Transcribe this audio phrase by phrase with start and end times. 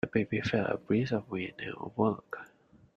[0.03, 2.35] The baby felt a breeze of wind and awoke.